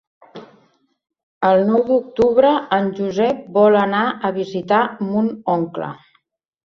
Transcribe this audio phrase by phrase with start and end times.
[1.49, 4.81] El nou d'octubre en Josep vol anar a visitar
[5.11, 5.93] mon oncle.